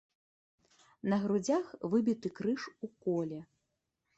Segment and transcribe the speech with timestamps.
[1.13, 3.39] На грудзях выбіты крыж у коле.